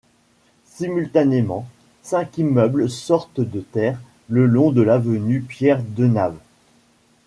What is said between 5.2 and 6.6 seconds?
Pierre Denave.